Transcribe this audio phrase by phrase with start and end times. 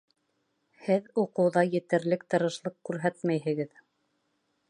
[0.85, 3.77] Һеҙ уҡыуҙа етерлек тырышлыҡ күрһәтмәйһегеҙ